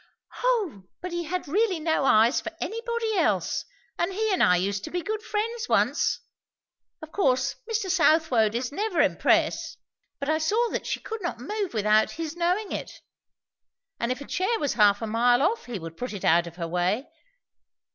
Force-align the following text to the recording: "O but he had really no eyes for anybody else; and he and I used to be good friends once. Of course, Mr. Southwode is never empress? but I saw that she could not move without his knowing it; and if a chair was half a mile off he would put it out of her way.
"O 0.43 0.85
but 0.99 1.11
he 1.11 1.25
had 1.25 1.47
really 1.47 1.79
no 1.79 2.03
eyes 2.05 2.41
for 2.41 2.51
anybody 2.59 3.17
else; 3.19 3.65
and 3.99 4.11
he 4.11 4.33
and 4.33 4.41
I 4.41 4.55
used 4.55 4.83
to 4.85 4.89
be 4.89 5.03
good 5.03 5.21
friends 5.21 5.69
once. 5.69 6.21
Of 7.03 7.11
course, 7.11 7.57
Mr. 7.71 7.87
Southwode 7.87 8.55
is 8.55 8.71
never 8.71 8.99
empress? 8.99 9.77
but 10.19 10.27
I 10.27 10.39
saw 10.39 10.69
that 10.71 10.87
she 10.87 11.01
could 11.01 11.21
not 11.21 11.37
move 11.39 11.75
without 11.75 12.13
his 12.13 12.35
knowing 12.35 12.71
it; 12.71 12.93
and 13.99 14.11
if 14.11 14.21
a 14.21 14.25
chair 14.25 14.57
was 14.57 14.73
half 14.73 15.03
a 15.03 15.05
mile 15.05 15.43
off 15.43 15.65
he 15.67 15.77
would 15.77 15.97
put 15.97 16.13
it 16.13 16.25
out 16.25 16.47
of 16.47 16.55
her 16.55 16.67
way. 16.67 17.07